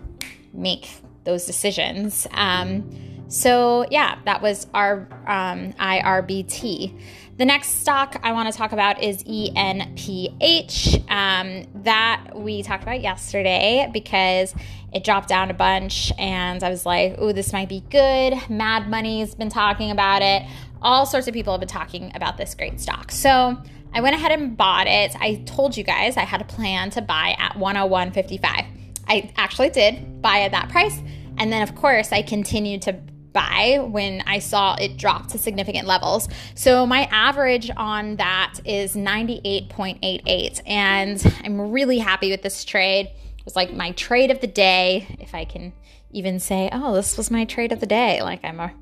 make 0.52 0.88
those 1.24 1.46
decisions. 1.46 2.28
Um, 2.30 3.24
so, 3.26 3.86
yeah, 3.90 4.18
that 4.24 4.40
was 4.40 4.68
our 4.72 5.08
um, 5.26 5.72
IRBT. 5.72 7.00
The 7.38 7.44
next 7.44 7.80
stock 7.80 8.20
I 8.22 8.32
want 8.34 8.52
to 8.52 8.56
talk 8.56 8.70
about 8.70 9.02
is 9.02 9.24
ENPH. 9.24 11.10
Um, 11.10 11.66
that 11.82 12.28
we 12.34 12.62
talked 12.62 12.84
about 12.84 13.00
yesterday 13.00 13.90
because 13.92 14.54
it 14.92 15.02
dropped 15.02 15.28
down 15.28 15.50
a 15.50 15.54
bunch, 15.54 16.12
and 16.18 16.62
I 16.62 16.68
was 16.68 16.86
like, 16.86 17.16
oh, 17.18 17.32
this 17.32 17.52
might 17.52 17.68
be 17.68 17.82
good. 17.90 18.34
Mad 18.48 18.88
Money's 18.88 19.34
been 19.34 19.48
talking 19.48 19.90
about 19.90 20.22
it. 20.22 20.42
All 20.82 21.06
sorts 21.06 21.28
of 21.28 21.34
people 21.34 21.52
have 21.52 21.60
been 21.60 21.68
talking 21.68 22.12
about 22.14 22.36
this 22.36 22.54
great 22.54 22.80
stock. 22.80 23.10
So, 23.10 23.56
I 23.94 24.00
went 24.00 24.16
ahead 24.16 24.32
and 24.32 24.56
bought 24.56 24.86
it. 24.86 25.14
I 25.20 25.42
told 25.46 25.76
you 25.76 25.84
guys 25.84 26.16
I 26.16 26.22
had 26.22 26.40
a 26.40 26.44
plan 26.44 26.90
to 26.90 27.02
buy 27.02 27.36
at 27.38 27.52
101.55. 27.52 28.66
I 29.06 29.32
actually 29.36 29.70
did 29.70 30.22
buy 30.22 30.40
at 30.40 30.52
that 30.52 30.70
price. 30.70 30.98
And 31.36 31.52
then, 31.52 31.62
of 31.62 31.74
course, 31.74 32.12
I 32.12 32.22
continued 32.22 32.82
to 32.82 32.94
buy 33.32 33.78
when 33.80 34.22
I 34.26 34.38
saw 34.38 34.74
it 34.74 34.96
drop 34.96 35.28
to 35.28 35.38
significant 35.38 35.86
levels. 35.86 36.28
So 36.54 36.86
my 36.86 37.08
average 37.10 37.70
on 37.76 38.16
that 38.16 38.60
is 38.64 38.94
98.88. 38.94 40.60
And 40.66 41.34
I'm 41.44 41.70
really 41.70 41.98
happy 41.98 42.30
with 42.30 42.42
this 42.42 42.64
trade. 42.64 43.06
It 43.06 43.44
was 43.44 43.56
like 43.56 43.72
my 43.72 43.92
trade 43.92 44.30
of 44.30 44.40
the 44.40 44.46
day, 44.46 45.16
if 45.18 45.34
I 45.34 45.44
can 45.44 45.72
even 46.12 46.38
say, 46.38 46.68
oh, 46.72 46.94
this 46.94 47.16
was 47.16 47.30
my 47.30 47.44
trade 47.44 47.72
of 47.72 47.80
the 47.80 47.86
day. 47.86 48.22
Like 48.22 48.44
I'm 48.44 48.60
a 48.60 48.72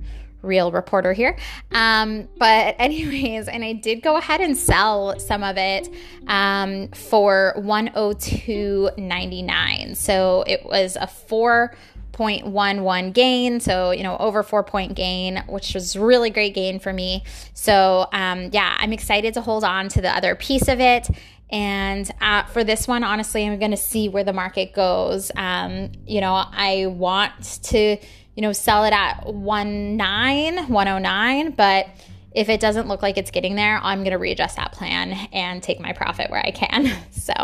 real 0.43 0.73
reporter 0.73 1.13
here. 1.13 1.37
Um, 1.73 2.27
but, 2.39 2.77
anyways, 2.81 3.49
and 3.49 3.63
I 3.65 3.73
did 3.75 4.03
go 4.03 4.17
ahead 4.17 4.41
and 4.41 4.57
sell 4.57 5.19
some 5.19 5.43
of 5.43 5.59
it 5.59 5.89
um, 6.27 6.89
for 6.89 7.53
102.99. 7.59 9.97
So 9.97 10.45
it 10.47 10.65
was 10.65 10.97
a 10.97 11.07
4.11 11.07 13.13
gain. 13.13 13.61
So, 13.61 13.91
you 13.91 14.03
know, 14.03 14.17
over 14.19 14.43
four 14.43 14.65
point 14.65 14.95
gain, 14.95 15.45
which 15.49 15.75
was 15.75 15.97
really 15.97 16.31
great 16.31 16.55
gain 16.55 16.79
for 16.79 16.93
me. 16.93 17.25
So, 17.55 18.07
um, 18.13 18.51
yeah, 18.53 18.77
I'm 18.79 18.93
excited 18.93 19.35
to 19.35 19.41
hold 19.41 19.65
on 19.65 19.89
to 19.91 20.01
the 20.01 20.15
other 20.15 20.35
piece 20.35 20.67
of 20.69 20.81
it. 20.81 21.09
And 21.51 22.11
uh, 22.21 22.45
for 22.45 22.65
this 22.65 22.87
one, 22.87 23.05
honestly, 23.05 23.45
I'm 23.45 23.59
going 23.59 23.73
to 23.73 23.77
see 23.77 24.09
where 24.09 24.25
the 24.25 24.33
market 24.33 24.73
goes. 24.73 25.33
Um, 25.37 25.93
you 26.07 26.21
know, 26.21 26.35
I 26.35 26.87
want 26.87 27.63
to 27.65 27.99
you 28.41 28.43
know, 28.43 28.53
sell 28.53 28.85
it 28.85 28.93
at 28.93 29.27
19, 29.27 30.69
109, 30.69 31.51
but 31.51 31.87
if 32.33 32.49
it 32.49 32.59
doesn't 32.59 32.89
look 32.89 33.03
like 33.03 33.19
it's 33.19 33.31
getting 33.31 33.57
there, 33.57 33.79
I'm 33.83 33.99
going 33.99 34.13
to 34.13 34.19
readjust 34.19 34.57
that 34.57 34.73
plan 34.73 35.13
and 35.33 35.63
take 35.63 35.81
my 35.81 35.93
profit 35.93 36.31
where 36.31 36.45
I 36.45 36.51
can. 36.51 36.91
So, 37.11 37.35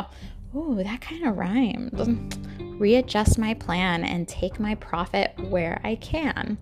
ooh, 0.55 0.83
that 0.83 1.03
kind 1.03 1.27
of 1.27 1.37
rhymed. 1.37 2.81
Readjust 2.81 3.39
my 3.39 3.53
plan 3.53 4.05
and 4.05 4.27
take 4.27 4.59
my 4.59 4.75
profit 4.77 5.35
where 5.51 5.83
I 5.85 5.97
can. 5.97 6.57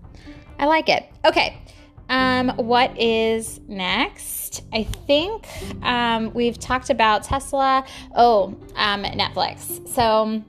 I 0.59 0.67
like 0.67 0.89
it. 0.89 1.09
Okay. 1.25 1.57
Um, 2.09 2.51
what 2.57 2.99
is 3.01 3.61
next? 3.69 4.63
I 4.73 4.85
think 4.85 5.47
um, 5.83 6.33
we've 6.35 6.59
talked 6.59 6.91
about 6.91 7.25
Tesla. 7.25 7.85
Oh, 8.15 8.57
um, 8.77 9.03
Netflix. 9.05 9.89
So 9.89 10.43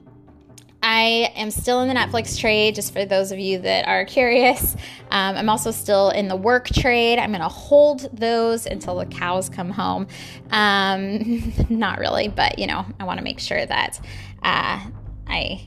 I 0.82 1.32
am 1.34 1.50
still 1.50 1.80
in 1.80 1.88
the 1.88 1.94
Netflix 1.94 2.38
trade, 2.38 2.74
just 2.74 2.92
for 2.92 3.04
those 3.04 3.32
of 3.32 3.38
you 3.38 3.58
that 3.60 3.88
are 3.88 4.04
curious. 4.04 4.74
Um, 5.10 5.36
I'm 5.36 5.48
also 5.48 5.70
still 5.70 6.10
in 6.10 6.28
the 6.28 6.36
work 6.36 6.68
trade. 6.68 7.18
I'm 7.18 7.30
going 7.30 7.40
to 7.40 7.48
hold 7.48 8.08
those 8.12 8.66
until 8.66 8.96
the 8.96 9.06
cows 9.06 9.48
come 9.48 9.70
home. 9.70 10.06
Um, 10.50 11.52
not 11.68 11.98
really, 11.98 12.28
but 12.28 12.58
you 12.58 12.66
know, 12.66 12.84
I 13.00 13.04
want 13.04 13.18
to 13.18 13.24
make 13.24 13.40
sure 13.40 13.64
that 13.64 14.00
uh, 14.42 14.80
I 15.26 15.66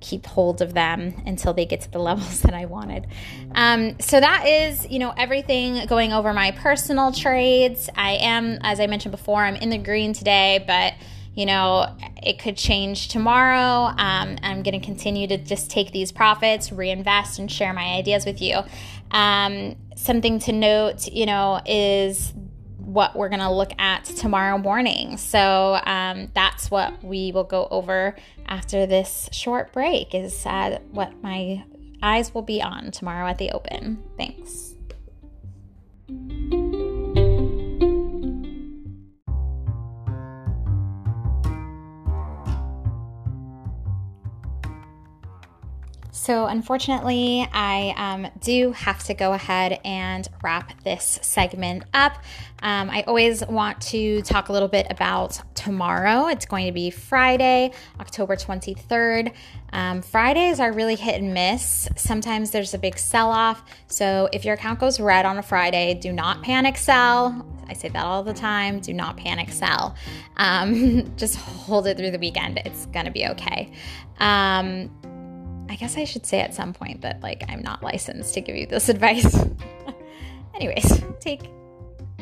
keep 0.00 0.26
hold 0.26 0.62
of 0.62 0.74
them 0.74 1.22
until 1.26 1.52
they 1.52 1.66
get 1.66 1.82
to 1.82 1.90
the 1.90 1.98
levels 2.10 2.40
that 2.42 2.54
I 2.54 2.64
wanted. 2.66 3.06
Um, 3.54 3.98
so 4.00 4.20
that 4.20 4.46
is, 4.46 4.88
you 4.90 4.98
know, 4.98 5.12
everything 5.16 5.86
going 5.86 6.12
over 6.12 6.32
my 6.32 6.50
personal 6.52 7.12
trades. 7.12 7.88
I 7.94 8.12
am, 8.12 8.58
as 8.62 8.80
I 8.80 8.86
mentioned 8.86 9.12
before, 9.12 9.44
I'm 9.44 9.56
in 9.56 9.70
the 9.70 9.78
green 9.78 10.12
today, 10.12 10.64
but 10.66 10.94
you 11.34 11.46
know, 11.46 11.86
it 12.22 12.38
could 12.38 12.56
change 12.56 13.08
tomorrow. 13.08 13.94
Um, 13.96 14.36
I'm 14.42 14.62
going 14.62 14.78
to 14.78 14.84
continue 14.84 15.28
to 15.28 15.38
just 15.38 15.70
take 15.70 15.92
these 15.92 16.10
profits, 16.10 16.72
reinvest, 16.72 17.38
and 17.38 17.50
share 17.50 17.72
my 17.72 17.94
ideas 17.94 18.26
with 18.26 18.42
you. 18.42 18.58
Um, 19.12 19.76
something 19.96 20.40
to 20.40 20.52
note, 20.52 21.06
you 21.08 21.26
know, 21.26 21.60
is 21.64 22.32
what 22.92 23.14
we're 23.14 23.28
going 23.28 23.40
to 23.40 23.50
look 23.50 23.72
at 23.78 24.04
tomorrow 24.04 24.58
morning. 24.58 25.16
So 25.16 25.78
um, 25.84 26.28
that's 26.34 26.70
what 26.70 27.02
we 27.04 27.30
will 27.32 27.44
go 27.44 27.68
over 27.70 28.16
after 28.46 28.86
this 28.86 29.28
short 29.32 29.72
break, 29.72 30.14
is 30.14 30.44
uh, 30.44 30.80
what 30.90 31.22
my 31.22 31.64
eyes 32.02 32.34
will 32.34 32.42
be 32.42 32.60
on 32.60 32.90
tomorrow 32.90 33.28
at 33.28 33.38
the 33.38 33.50
open. 33.52 34.02
Thanks. 34.16 34.69
So, 46.12 46.46
unfortunately, 46.46 47.48
I 47.52 47.94
um, 47.96 48.28
do 48.40 48.72
have 48.72 49.04
to 49.04 49.14
go 49.14 49.32
ahead 49.32 49.80
and 49.84 50.28
wrap 50.42 50.82
this 50.82 51.18
segment 51.22 51.84
up. 51.94 52.14
Um, 52.62 52.90
I 52.90 53.02
always 53.02 53.46
want 53.46 53.80
to 53.82 54.20
talk 54.22 54.48
a 54.48 54.52
little 54.52 54.68
bit 54.68 54.86
about 54.90 55.40
tomorrow. 55.54 56.26
It's 56.26 56.46
going 56.46 56.66
to 56.66 56.72
be 56.72 56.90
Friday, 56.90 57.72
October 58.00 58.36
23rd. 58.36 59.32
Um, 59.72 60.02
Fridays 60.02 60.58
are 60.58 60.72
really 60.72 60.96
hit 60.96 61.20
and 61.20 61.32
miss. 61.32 61.88
Sometimes 61.96 62.50
there's 62.50 62.74
a 62.74 62.78
big 62.78 62.98
sell 62.98 63.30
off. 63.30 63.62
So, 63.86 64.28
if 64.32 64.44
your 64.44 64.54
account 64.54 64.80
goes 64.80 64.98
red 64.98 65.24
on 65.24 65.38
a 65.38 65.42
Friday, 65.42 65.94
do 65.94 66.12
not 66.12 66.42
panic 66.42 66.76
sell. 66.76 67.46
I 67.68 67.72
say 67.72 67.88
that 67.88 68.04
all 68.04 68.24
the 68.24 68.34
time. 68.34 68.80
Do 68.80 68.92
not 68.92 69.16
panic 69.16 69.50
sell. 69.50 69.94
Um, 70.36 71.12
just 71.16 71.36
hold 71.36 71.86
it 71.86 71.96
through 71.96 72.10
the 72.10 72.18
weekend. 72.18 72.60
It's 72.64 72.86
going 72.86 73.06
to 73.06 73.12
be 73.12 73.28
okay. 73.28 73.70
I 75.70 75.76
guess 75.76 75.96
I 75.96 76.02
should 76.02 76.26
say 76.26 76.40
at 76.40 76.52
some 76.52 76.72
point 76.72 77.02
that 77.02 77.22
like 77.22 77.44
I'm 77.48 77.62
not 77.62 77.80
licensed 77.80 78.34
to 78.34 78.40
give 78.40 78.56
you 78.56 78.66
this 78.66 78.88
advice. 78.94 79.38
Anyways, 80.54 81.02
take 81.20 81.48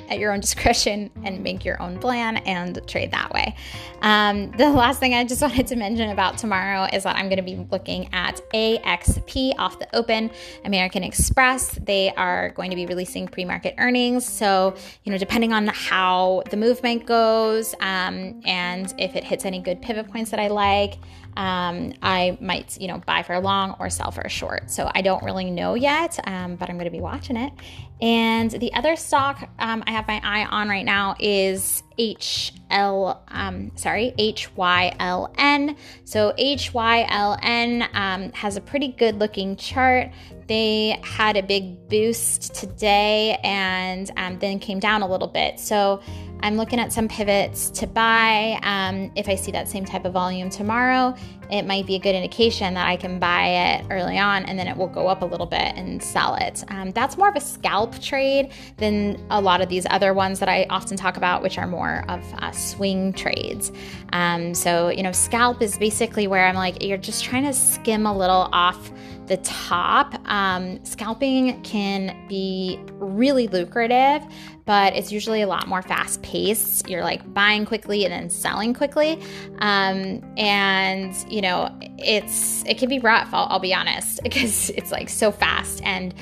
at 0.08 0.18
your 0.18 0.32
own 0.32 0.40
discretion 0.40 1.10
and 1.24 1.42
make 1.42 1.64
your 1.64 1.80
own 1.80 1.98
plan 1.98 2.38
and 2.38 2.80
trade 2.86 3.10
that 3.12 3.32
way. 3.32 3.54
Um, 4.02 4.50
the 4.52 4.70
last 4.70 5.00
thing 5.00 5.14
I 5.14 5.24
just 5.24 5.42
wanted 5.48 5.66
to 5.68 5.76
mention 5.76 6.10
about 6.10 6.38
tomorrow 6.38 6.88
is 6.92 7.04
that 7.04 7.16
I'm 7.16 7.26
going 7.26 7.36
to 7.36 7.42
be 7.42 7.56
looking 7.70 8.12
at 8.12 8.40
AXP 8.52 9.54
off 9.58 9.78
the 9.78 9.94
open, 9.96 10.30
American 10.64 11.02
Express. 11.02 11.70
They 11.82 12.12
are 12.14 12.50
going 12.50 12.70
to 12.70 12.76
be 12.76 12.86
releasing 12.86 13.28
pre 13.28 13.44
market 13.44 13.74
earnings. 13.78 14.26
So, 14.26 14.74
you 15.04 15.12
know, 15.12 15.18
depending 15.18 15.52
on 15.52 15.66
how 15.68 16.42
the 16.50 16.56
movement 16.56 17.06
goes 17.06 17.74
um, 17.80 18.40
and 18.44 18.92
if 18.98 19.16
it 19.16 19.24
hits 19.24 19.44
any 19.44 19.60
good 19.60 19.82
pivot 19.82 20.10
points 20.10 20.30
that 20.30 20.40
I 20.40 20.48
like, 20.48 20.98
um, 21.38 21.92
I 22.02 22.36
might, 22.40 22.78
you 22.80 22.88
know, 22.88 22.98
buy 23.06 23.22
for 23.22 23.34
a 23.34 23.40
long 23.40 23.76
or 23.78 23.88
sell 23.90 24.10
for 24.10 24.22
a 24.22 24.28
short. 24.28 24.70
So 24.70 24.90
I 24.92 25.02
don't 25.02 25.22
really 25.22 25.50
know 25.50 25.74
yet, 25.74 26.18
um, 26.26 26.56
but 26.56 26.68
I'm 26.68 26.76
going 26.76 26.86
to 26.86 26.90
be 26.90 27.00
watching 27.00 27.36
it. 27.36 27.52
And 28.00 28.50
the 28.50 28.72
other 28.74 28.94
stock 28.96 29.48
um, 29.58 29.82
I 29.86 29.90
have 29.92 30.06
my 30.06 30.20
eye 30.22 30.44
on 30.44 30.68
right 30.68 30.84
now 30.84 31.16
is 31.18 31.82
HL, 31.98 33.18
um, 33.28 33.72
sorry, 33.74 34.14
HYLN. 34.18 35.76
So 36.04 36.32
HYLN 36.38 37.94
um, 37.94 38.32
has 38.32 38.56
a 38.56 38.60
pretty 38.60 38.88
good 38.88 39.18
looking 39.18 39.56
chart. 39.56 40.12
they 40.46 40.98
had 41.02 41.36
a 41.36 41.42
big 41.42 41.88
boost 41.88 42.54
today 42.54 43.38
and 43.42 44.10
um, 44.16 44.38
then 44.38 44.58
came 44.60 44.78
down 44.78 45.02
a 45.02 45.08
little 45.08 45.28
bit. 45.28 45.58
So 45.58 46.00
I'm 46.40 46.56
looking 46.56 46.78
at 46.78 46.92
some 46.92 47.08
pivots 47.08 47.70
to 47.70 47.86
buy. 47.86 48.58
Um, 48.62 49.10
if 49.16 49.28
I 49.28 49.34
see 49.34 49.50
that 49.52 49.68
same 49.68 49.84
type 49.84 50.04
of 50.04 50.12
volume 50.12 50.50
tomorrow, 50.50 51.14
it 51.50 51.62
might 51.62 51.86
be 51.86 51.94
a 51.94 51.98
good 51.98 52.14
indication 52.14 52.74
that 52.74 52.86
I 52.86 52.96
can 52.96 53.18
buy 53.18 53.46
it 53.46 53.86
early 53.90 54.18
on 54.18 54.44
and 54.44 54.58
then 54.58 54.68
it 54.68 54.76
will 54.76 54.88
go 54.88 55.08
up 55.08 55.22
a 55.22 55.24
little 55.24 55.46
bit 55.46 55.74
and 55.76 56.02
sell 56.02 56.34
it. 56.36 56.62
Um, 56.68 56.92
that's 56.92 57.16
more 57.16 57.28
of 57.28 57.36
a 57.36 57.40
scalp 57.40 57.98
trade 58.00 58.52
than 58.76 59.24
a 59.30 59.40
lot 59.40 59.60
of 59.60 59.68
these 59.68 59.86
other 59.90 60.14
ones 60.14 60.38
that 60.40 60.48
I 60.48 60.66
often 60.70 60.96
talk 60.96 61.16
about, 61.16 61.42
which 61.42 61.58
are 61.58 61.66
more 61.66 62.04
of 62.08 62.22
uh, 62.34 62.52
swing 62.52 63.12
trades. 63.12 63.72
Um, 64.12 64.54
so, 64.54 64.88
you 64.90 65.02
know, 65.02 65.12
scalp 65.12 65.62
is 65.62 65.78
basically 65.78 66.26
where 66.26 66.46
I'm 66.46 66.54
like, 66.54 66.82
you're 66.82 66.98
just 66.98 67.24
trying 67.24 67.44
to 67.44 67.52
skim 67.52 68.06
a 68.06 68.16
little 68.16 68.48
off 68.52 68.90
the 69.28 69.36
top. 69.38 70.14
Um, 70.28 70.84
scalping 70.84 71.62
can 71.62 72.26
be 72.28 72.80
really 72.94 73.46
lucrative, 73.46 74.22
but 74.64 74.94
it's 74.96 75.12
usually 75.12 75.42
a 75.42 75.46
lot 75.46 75.68
more 75.68 75.82
fast 75.82 76.22
paced. 76.22 76.88
You're 76.88 77.02
like 77.02 77.32
buying 77.32 77.64
quickly 77.64 78.04
and 78.04 78.12
then 78.12 78.30
selling 78.30 78.74
quickly. 78.74 79.20
Um, 79.58 80.22
and, 80.36 81.14
you 81.30 81.40
know, 81.40 81.70
it's, 81.98 82.64
it 82.64 82.78
can 82.78 82.88
be 82.88 82.98
rough, 82.98 83.28
I'll, 83.32 83.46
I'll 83.50 83.58
be 83.58 83.74
honest, 83.74 84.22
because 84.24 84.70
it's 84.70 84.90
like 84.90 85.08
so 85.08 85.30
fast 85.30 85.82
and 85.84 86.14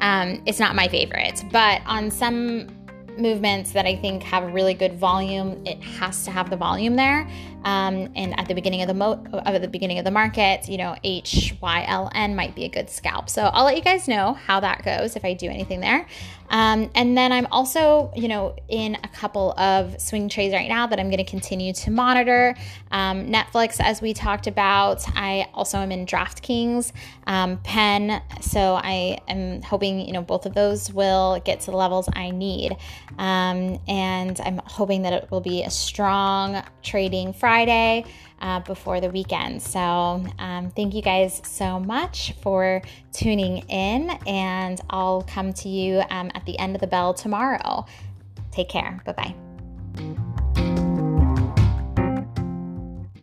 um, 0.00 0.42
it's 0.46 0.58
not 0.58 0.74
my 0.74 0.88
favorite. 0.88 1.44
But 1.50 1.82
on 1.86 2.10
some 2.10 2.68
movements 3.18 3.72
that 3.72 3.86
I 3.86 3.96
think 3.96 4.22
have 4.22 4.52
really 4.52 4.74
good 4.74 4.94
volume, 4.94 5.62
it 5.66 5.82
has 5.82 6.24
to 6.24 6.30
have 6.30 6.50
the 6.50 6.56
volume 6.56 6.96
there. 6.96 7.28
Um, 7.64 8.10
and 8.16 8.38
at 8.38 8.48
the 8.48 8.54
beginning 8.54 8.82
of 8.82 8.88
the 8.88 8.94
mo- 8.94 9.24
at 9.44 9.60
the 9.60 9.68
beginning 9.68 9.98
of 9.98 10.04
the 10.04 10.10
market, 10.10 10.68
you 10.68 10.78
know, 10.78 10.96
H 11.04 11.54
Y 11.60 11.84
L 11.86 12.10
N 12.14 12.34
might 12.34 12.54
be 12.54 12.64
a 12.64 12.68
good 12.68 12.88
scalp. 12.88 13.28
So 13.28 13.42
I'll 13.42 13.64
let 13.64 13.76
you 13.76 13.82
guys 13.82 14.08
know 14.08 14.34
how 14.34 14.60
that 14.60 14.84
goes 14.84 15.16
if 15.16 15.24
I 15.24 15.34
do 15.34 15.48
anything 15.48 15.80
there. 15.80 16.06
Um, 16.52 16.90
and 16.96 17.16
then 17.16 17.30
I'm 17.30 17.46
also, 17.52 18.12
you 18.16 18.26
know, 18.26 18.56
in 18.68 18.96
a 18.96 19.08
couple 19.08 19.52
of 19.52 20.00
swing 20.00 20.28
trades 20.28 20.52
right 20.52 20.68
now 20.68 20.88
that 20.88 20.98
I'm 20.98 21.06
going 21.06 21.24
to 21.24 21.30
continue 21.30 21.72
to 21.74 21.92
monitor. 21.92 22.56
Um, 22.90 23.26
Netflix, 23.28 23.76
as 23.78 24.02
we 24.02 24.14
talked 24.14 24.48
about, 24.48 25.04
I 25.16 25.48
also 25.54 25.78
am 25.78 25.92
in 25.92 26.06
DraftKings, 26.06 26.90
um, 27.28 27.58
Penn. 27.58 28.20
So 28.40 28.74
I 28.74 29.20
am 29.28 29.62
hoping, 29.62 30.00
you 30.00 30.12
know, 30.12 30.22
both 30.22 30.44
of 30.44 30.54
those 30.54 30.92
will 30.92 31.40
get 31.44 31.60
to 31.60 31.70
the 31.70 31.76
levels 31.76 32.08
I 32.14 32.30
need. 32.30 32.76
Um, 33.16 33.78
and 33.86 34.40
I'm 34.40 34.60
hoping 34.64 35.02
that 35.02 35.12
it 35.12 35.30
will 35.30 35.40
be 35.40 35.62
a 35.62 35.70
strong 35.70 36.64
trading 36.82 37.32
Friday 37.50 38.04
uh, 38.40 38.60
before 38.60 39.00
the 39.00 39.10
weekend. 39.10 39.60
So, 39.60 39.80
um, 40.38 40.70
thank 40.76 40.94
you 40.94 41.02
guys 41.02 41.42
so 41.44 41.80
much 41.80 42.32
for 42.42 42.80
tuning 43.12 43.58
in, 43.68 44.08
and 44.24 44.80
I'll 44.88 45.22
come 45.22 45.52
to 45.54 45.68
you 45.68 46.00
um, 46.10 46.30
at 46.36 46.46
the 46.46 46.56
end 46.60 46.76
of 46.76 46.80
the 46.80 46.86
bell 46.86 47.12
tomorrow. 47.12 47.86
Take 48.52 48.68
care. 48.68 49.00
Bye 49.04 49.34
bye. 49.96 50.20